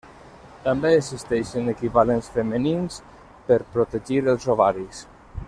També 0.61 0.93
existeixen 0.99 1.69
equivalents 1.73 2.31
femenins 2.39 2.99
per 3.51 3.59
protegir 3.77 4.19
els 4.35 4.51
ovaris. 4.57 5.05